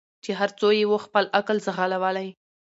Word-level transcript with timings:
چي 0.23 0.31
هر 0.39 0.49
څو 0.59 0.67
یې 0.77 0.85
وو 0.89 0.97
خپل 1.05 1.23
عقل 1.37 1.57
ځغلولی 1.65 2.29